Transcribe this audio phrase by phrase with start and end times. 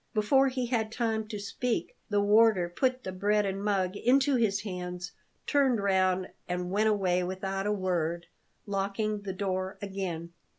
[0.15, 4.61] Before he had time to speak, the warder put the bread and mug into his
[4.61, 5.11] hands,
[5.45, 8.25] turned round and went away without a word,
[8.65, 10.33] locking the door again.